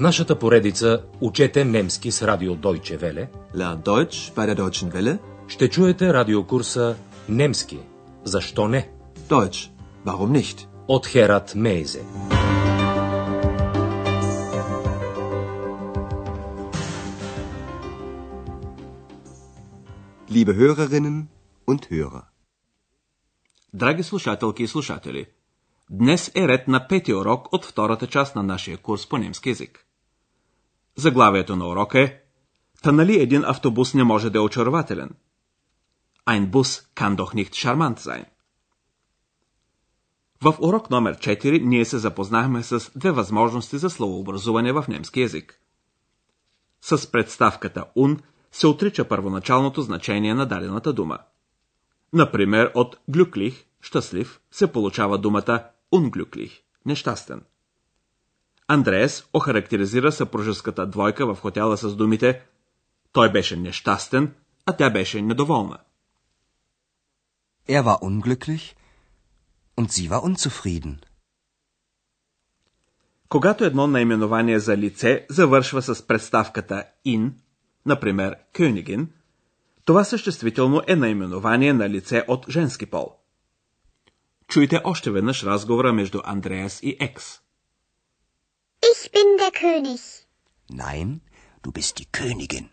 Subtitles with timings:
[0.00, 5.18] нашата поредица Учете немски с радио Deutsche Welle Lern Deutsch bei der Deutschen Welle.
[5.48, 6.96] ще чуете радиокурса
[7.28, 7.78] Немски.
[8.24, 8.88] Защо не?
[9.28, 9.70] Deutsch.
[10.06, 10.66] Warum nicht?
[10.88, 12.02] От Херат Мейзе.
[20.30, 21.28] Liebe Hörerinnen
[21.66, 22.22] und Hörer.
[23.72, 25.26] Драги слушателки и слушатели,
[25.90, 29.89] днес е ред на пети урок от втората част на нашия курс по немски язик.
[31.00, 32.20] Заглавието на урока е
[32.82, 35.10] Та нали един автобус не може да е очарователен?
[36.28, 38.24] Ein Bus kann doch nicht charmant sein.
[40.42, 45.60] В урок номер 4 ние се запознахме с две възможности за словообразуване в немски язик.
[46.80, 48.20] С представката un
[48.52, 51.18] се отрича първоначалното значение на дадената дума.
[52.12, 57.42] Например, от glücklich, щастлив, се получава думата unglücklich, нещастен.
[58.72, 62.42] Андреас охарактеризира съпружеската двойка в хотела с думите
[63.12, 64.34] Той беше нещастен,
[64.66, 65.78] а тя беше недоволна.
[67.68, 68.74] Er war unglücklich
[69.78, 70.96] und sie war unzufrieden.
[73.28, 77.32] Когато едно наименование за лице завършва с представката in,
[77.86, 79.06] например Königin,
[79.84, 83.16] това съществително е наименование на лице от женски пол.
[84.48, 87.40] Чуйте още веднъж разговора между Андреас и Екс.
[88.82, 90.00] Ich bin der König.
[90.70, 91.20] Nein,
[91.62, 92.68] du bist die Königin.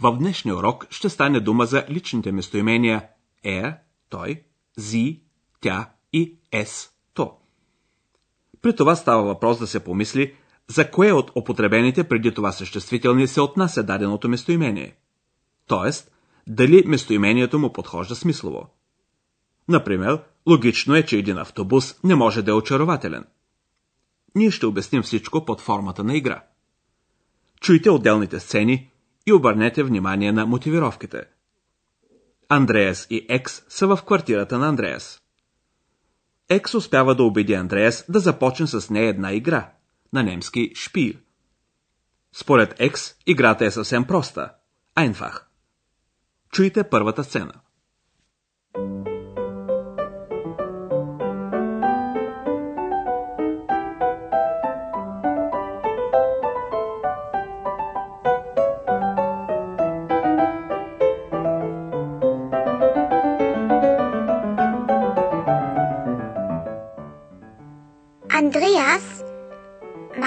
[0.00, 3.08] В днешния урок ще стане дума за личните местоимения
[3.44, 3.76] er,
[4.08, 4.42] той,
[4.78, 5.20] sie,
[5.60, 7.36] тя и es, то.
[8.62, 10.34] При това става въпрос да се помисли
[10.68, 14.96] за кое от употребените преди това съществителни се отнася даденото местоимение.
[15.66, 16.10] Тоест,
[16.46, 18.68] дали местоимението му подхожда смислово.
[19.68, 23.24] Например, логично е, че един автобус не може да е очарователен.
[24.38, 26.42] Ние ще обясним всичко под формата на игра.
[27.60, 28.90] Чуйте отделните сцени
[29.26, 31.24] и обърнете внимание на мотивировките.
[32.48, 35.22] Андреас и Екс са в квартирата на Андреас.
[36.48, 39.72] Екс успява да убеди Андреас да започне с нея една игра,
[40.12, 41.14] на немски шпил.
[42.32, 44.52] Според Екс, играта е съвсем проста.
[44.96, 45.42] Einfach.
[46.52, 47.52] Чуйте първата сцена.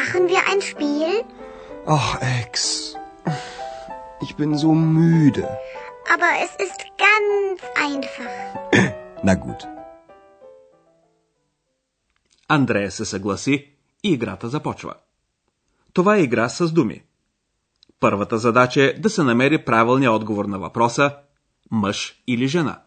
[0.01, 1.11] Machen wir ein Spiel?
[1.97, 2.53] Ach, Ex.
[4.25, 5.45] Ich bin so müde.
[6.13, 8.35] Aber es ist ganz einfach.
[9.27, 9.61] Na gut.
[12.47, 13.55] Андрея се съгласи
[14.03, 14.93] и играта започва.
[15.93, 17.03] Това е игра с думи.
[17.99, 21.15] Първата задача е да се намери правилния отговор на въпроса
[21.71, 22.81] мъж или жена.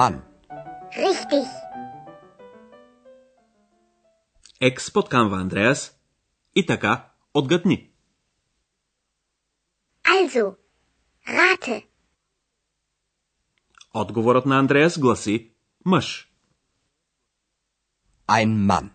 [0.00, 0.22] Mann.
[0.96, 1.46] Richtig.
[4.60, 6.00] Екс подканва Андреас
[6.54, 7.90] и така отгътни.
[10.04, 10.56] Also,
[11.28, 11.86] rate.
[13.94, 15.52] Отговорът на Андреас гласи
[15.84, 16.32] мъж.
[18.28, 18.90] Ein Mann.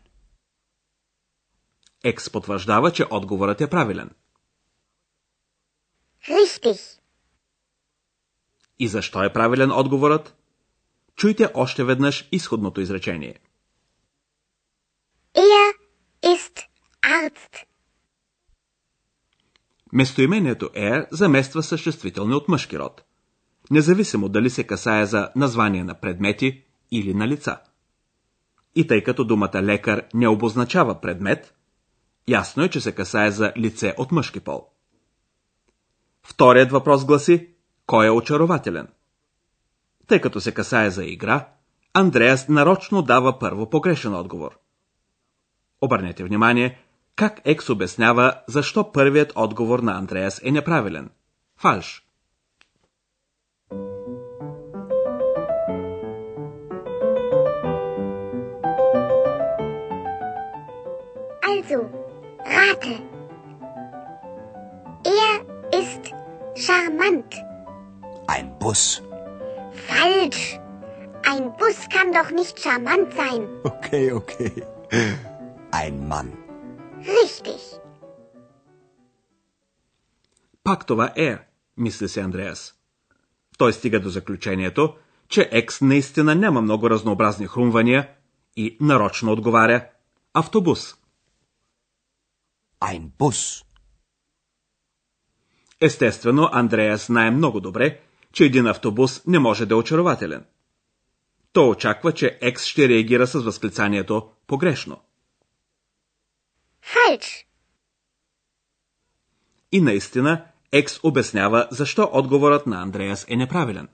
[2.04, 4.10] Екс потвърждава, че отговорът е правилен.
[6.30, 7.00] Richtig.
[8.80, 10.36] И защо е правилен отговорът?
[11.16, 13.40] Чуйте още веднъж изходното изречение.
[15.36, 15.74] Er
[16.24, 16.62] ist
[17.04, 17.66] Arzt.
[19.94, 23.04] Местоимението er замества съществителни от мъжки род.
[23.72, 27.60] Независимо дали се касае за название на предмети или на лица.
[28.76, 31.54] И тъй като думата лекар не обозначава предмет,
[32.28, 34.68] ясно е, че се касае за лице от мъжки пол.
[36.24, 37.50] Вторият въпрос гласи,
[37.86, 38.88] кой е очарователен?
[40.08, 41.48] Тъй като се касае за игра,
[41.94, 44.60] Андреас нарочно дава първо погрешен отговор.
[45.82, 46.80] Обърнете внимание
[47.16, 51.10] как Екс обяснява защо първият отговор на Андреас е неправилен.
[51.58, 52.02] Фалш.
[61.48, 61.80] Also,
[62.58, 62.96] rate.
[65.24, 65.36] Er
[65.82, 66.04] ist
[66.66, 67.32] charmant.
[68.28, 69.05] Ein Bus.
[69.76, 70.60] Falsch.
[71.32, 73.42] Ein Bus kann doch nicht charmant sein.
[73.64, 74.54] Okay, okay.
[75.72, 76.30] Ein Mann.
[77.00, 77.80] Richtig.
[80.64, 81.38] Пак това е,
[81.78, 82.74] мисли се Андреас.
[83.58, 84.96] Той стига до заключението,
[85.30, 88.10] че Екс наистина няма много разнообразни хрумвания
[88.56, 89.88] и нарочно отговаря
[90.34, 90.96] автобус.
[92.82, 93.66] Ein Bus.
[95.82, 98.02] Естествено, Андреас знае много добре,
[98.36, 100.46] че един автобус не може да е очарователен.
[101.54, 105.02] Той очаква, че Екс ще реагира с възклицанието погрешно.
[106.84, 107.46] Falsch.
[109.72, 113.88] И наистина, Екс обяснява защо отговорът на Андреас е неправилен.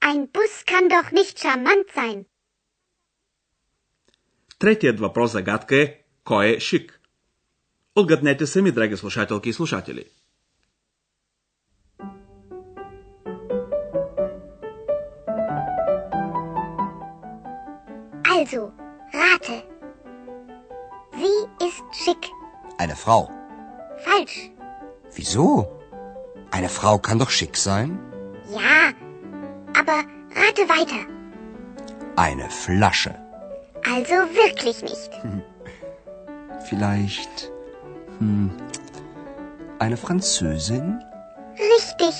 [0.00, 2.24] Ein Bus kann doch nicht charmant sein.
[4.58, 7.00] Третият въпрос загадка е кой е шик?
[7.96, 10.04] Отгаднете сами, драги слушателки и слушатели.
[18.43, 18.71] Also,
[19.13, 19.63] rate.
[21.21, 22.23] Sie ist schick.
[22.77, 23.29] Eine Frau.
[24.05, 24.51] Falsch.
[25.15, 25.67] Wieso?
[26.51, 27.99] Eine Frau kann doch schick sein.
[28.51, 28.93] Ja,
[29.79, 29.97] aber
[30.39, 31.01] rate weiter.
[32.15, 33.15] Eine Flasche.
[33.85, 35.11] Also wirklich nicht.
[36.69, 37.51] Vielleicht.
[38.19, 38.51] Hm,
[39.79, 40.99] eine Französin?
[41.57, 42.15] Richtig.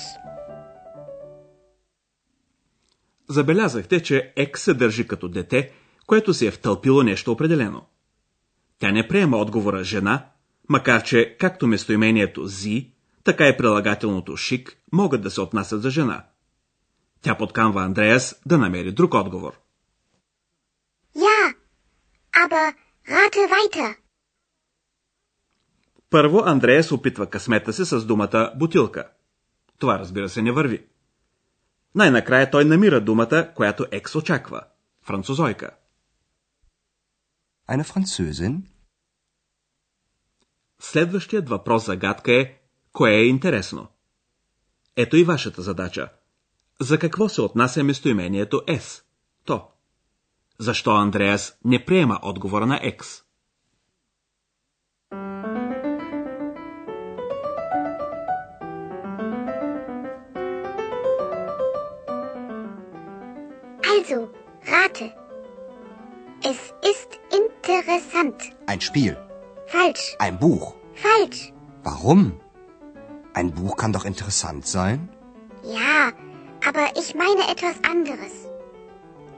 [3.31, 5.71] Забелязахте, че Екс се държи като дете,
[6.06, 7.86] което се е втълпило нещо определено.
[8.78, 10.26] Тя не приема отговора жена,
[10.68, 12.90] макар че както местоимението зи,
[13.24, 16.24] така и прилагателното шик могат да се отнасят за жена.
[17.22, 19.52] Тя подканва Андреас да намери друг отговор.
[21.16, 21.54] Ja,
[22.32, 22.74] aber
[23.08, 23.96] rate weiter.
[26.10, 29.08] Първо Андреас опитва късмета се с думата бутилка.
[29.78, 30.84] Това разбира се не върви.
[31.94, 34.60] Най-накрая той намира думата, която Екс очаква–
[35.02, 35.70] французойка.
[37.68, 38.62] Eine Französin?
[40.78, 42.58] Следващият въпрос загадка е
[42.92, 43.88] кое е интересно.
[44.96, 46.08] Ето и вашата задача.
[46.80, 49.02] За какво се отнася местоимението S?
[49.44, 49.68] То.
[50.58, 53.20] Защо Андреас не приема отговора на Екс?
[63.82, 64.28] Also,
[64.66, 65.23] rate.
[66.46, 66.58] Es
[66.92, 67.08] ist
[67.40, 68.52] interessant.
[68.66, 69.16] Ein Spiel.
[69.66, 70.14] Falsch.
[70.18, 70.74] Ein Buch.
[70.94, 71.54] Falsch.
[71.82, 72.38] Warum?
[73.32, 75.08] Ein Buch kann doch interessant sein.
[75.62, 76.12] Ja,
[76.68, 78.34] aber ich meine etwas anderes.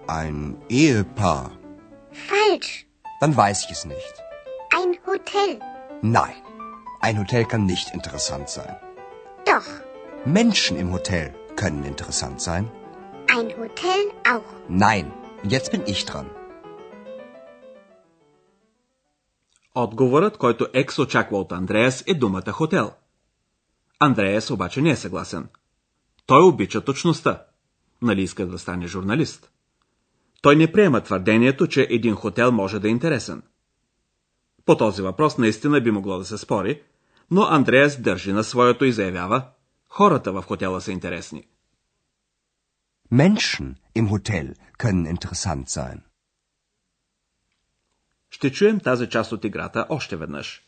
[0.08, 1.52] Ein Ehepaar.
[2.10, 2.88] Falsch.
[3.20, 4.14] Dann weiß ich es nicht.
[4.74, 5.60] Ein Hotel.
[6.02, 6.34] Nein,
[7.00, 8.76] ein Hotel kann nicht interessant sein.
[9.44, 9.68] Doch.
[10.24, 12.68] Menschen im Hotel können interessant sein.
[13.30, 14.50] Ein Hotel auch.
[14.68, 15.12] Nein,
[15.44, 16.28] jetzt bin ich dran.
[19.78, 22.92] Отговорът, който Екс очаква от Андреас е думата хотел.
[23.98, 25.48] Андреас обаче не е съгласен.
[26.26, 27.42] Той обича точността.
[28.02, 29.52] Нали иска да стане журналист?
[30.42, 33.42] Той не приема твърдението, че един хотел може да е интересен.
[34.64, 36.82] По този въпрос наистина би могло да се спори,
[37.30, 39.44] но Андреас държи на своето и заявява,
[39.88, 41.46] хората в хотела са интересни.
[43.12, 46.05] Menschen im Hotel können interessant sein.
[48.36, 50.62] Ще чуем тази част от играта още веднъж.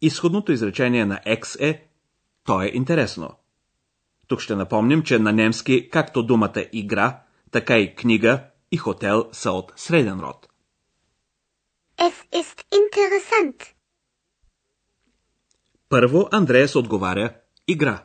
[0.00, 1.86] Изходното изречение на X е
[2.44, 3.36] «То е интересно».
[4.26, 9.50] Тук ще напомним, че на немски както думата игра, така и книга и хотел са
[9.50, 10.48] от среден род.
[11.98, 13.72] Es ist interessant.
[15.88, 17.34] Първо Андреас отговаря
[17.68, 18.04] игра,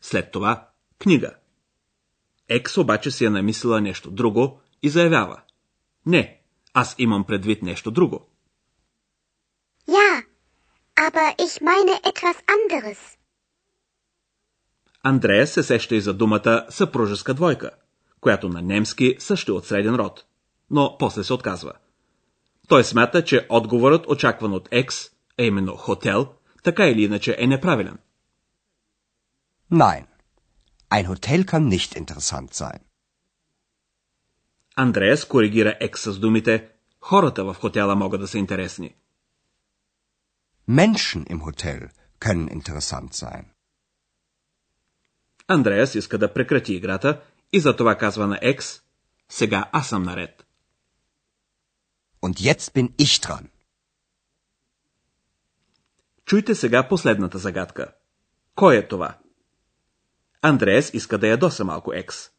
[0.00, 0.68] след това
[0.98, 1.34] книга.
[2.48, 5.42] Екс обаче си е намислила нещо друго и заявява.
[6.06, 6.43] Не,
[6.74, 8.26] аз имам предвид нещо друго.
[9.88, 10.22] Ja,
[11.06, 12.98] aber ich meine etwas anderes.
[15.02, 17.70] Андреас се сеща и за думата съпружеска двойка,
[18.20, 20.24] която на немски също е от среден род,
[20.70, 21.72] но после се отказва.
[22.68, 27.98] Той смята, че отговорът, очакван от Екс, а именно хотел, така или иначе е неправилен.
[29.72, 30.04] Nein,
[30.90, 32.80] ein Hotel kann nicht interessant sein.
[34.76, 36.68] Андреас коригира Екс с думите
[37.00, 38.94] Хората в хотела могат да са интересни.
[40.68, 41.90] Menschen im Hotel
[42.20, 43.44] können interessant sein.
[45.48, 48.80] Андреас иска да прекрати играта и затова казва на Екс
[49.28, 50.46] Сега аз съм наред.
[52.22, 53.48] Und jetzt bin ich dran.
[56.24, 57.94] Чуйте сега последната загадка.
[58.54, 59.18] Кой е това?
[60.42, 62.33] Андреас иска да ядоса малко Екс.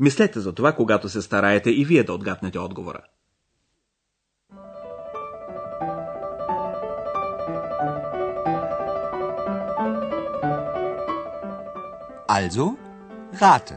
[0.00, 3.02] Мислете за това, когато се стараете и вие да отгаднете отговора.
[12.28, 12.76] Also,
[13.40, 13.76] rate.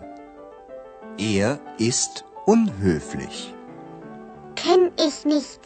[1.18, 3.53] Er ist unhöflich.
[4.56, 5.63] Kenn ich nicht.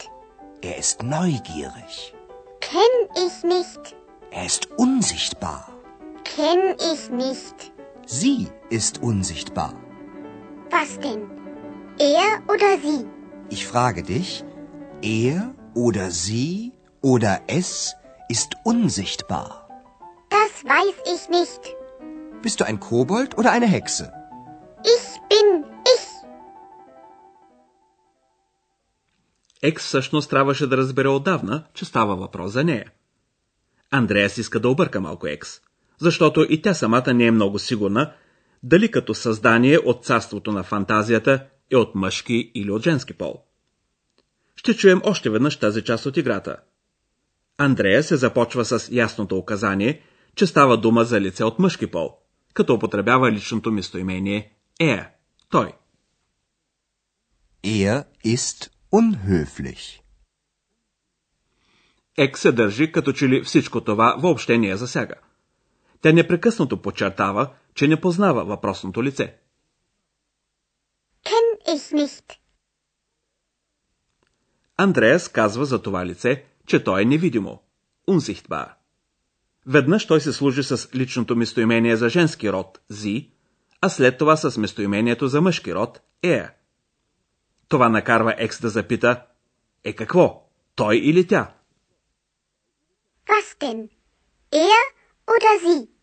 [0.62, 2.14] Er ist neugierig.
[2.60, 3.96] Kenn ich nicht.
[4.30, 5.68] Er ist unsichtbar.
[6.24, 7.72] Kenn ich nicht.
[8.06, 9.72] Sie ist unsichtbar.
[10.77, 11.21] Was denn?
[11.99, 13.01] Er oder sie?
[13.49, 14.29] Ich frage dich,
[15.01, 17.93] er oder sie oder es
[18.29, 19.49] ist unsichtbar.
[20.37, 21.61] Das weiß ich nicht.
[22.41, 24.05] Bist du ein Kobold oder eine Hexe?
[24.95, 25.47] Ich bin
[25.95, 26.05] ich.
[29.61, 32.85] Екс всъщност трябваше да разбере отдавна, че става въпрос за нея.
[33.91, 35.61] Андреас иска да обърка малко Екс,
[36.01, 38.13] защото и тя самата не е много сигурна
[38.63, 43.43] дали като създание от царството на фантазията е от мъжки или от женски пол.
[44.55, 46.57] Ще чуем още веднъж тази част от играта.
[47.57, 50.01] Андрея се започва с ясното указание,
[50.35, 52.17] че става дума за лице от мъжки пол,
[52.53, 55.05] като употребява личното местоимение е,
[55.49, 55.73] той.
[57.63, 59.99] Er ist unhöflich.
[62.17, 65.15] Ек се държи, като че ли всичко това въобще не я засяга.
[66.01, 69.37] Тя непрекъснато подчертава, че не познава въпросното лице.
[71.25, 72.37] Kenn ich nicht.
[74.77, 77.63] Андреас казва за това лице, че то е невидимо.
[78.09, 78.73] Unsichtbar.
[79.65, 83.31] Веднъж той се служи с личното местоимение за женски род зи,
[83.81, 86.47] а след това с местоимението за мъжки род е.
[87.67, 89.25] Това накарва Екс да запита
[89.83, 90.49] Е какво?
[90.75, 91.53] Той или тя?
[93.61, 93.89] Denn?
[94.51, 94.85] Er
[95.27, 96.00] oder sie?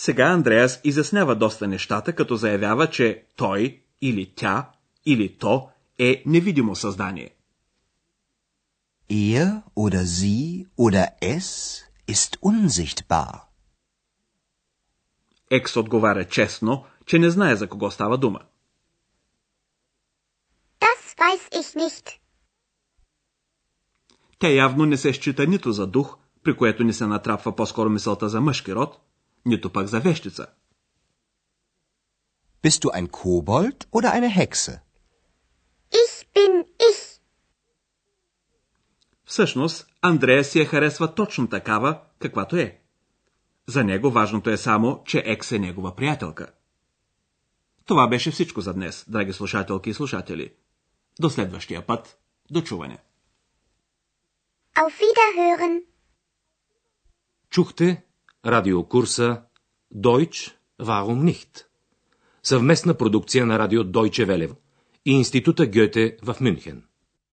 [0.00, 4.70] Сега Андреас изяснява доста нещата, като заявява, че той или тя
[5.06, 7.30] или то е невидимо създание.
[9.10, 11.48] Er oder sie oder es
[12.08, 13.40] ist unsichtbar.
[15.50, 18.40] Екс отговаря честно, че не знае за кого става дума.
[20.80, 22.18] Das weiß ich nicht.
[24.38, 28.28] Тя явно не се счита нито за дух, при което ни се натрапва по-скоро мисълта
[28.28, 29.00] за мъжки род,
[29.48, 30.46] нито пък за вещица.
[32.62, 34.80] Bist du ein Kobold oder eine Hexe?
[35.92, 37.20] Ich bin ich.
[39.24, 42.80] Всъщност, Андрея си я харесва точно такава, каквато е.
[43.66, 46.52] За него важното е само, че Екс е негова приятелка.
[47.84, 50.52] Това беше всичко за днес, драги слушателки и слушатели.
[51.20, 52.18] До следващия път.
[52.50, 52.98] До чуване.
[54.74, 55.82] Auf Wiederhören.
[57.50, 58.07] Чухте
[58.44, 59.48] радиокурса
[59.90, 61.64] Deutsch, warum nicht?
[62.42, 64.56] Съвместна продукция на радио Deutsche Welle
[65.04, 66.84] и Института Гьоте в Мюнхен.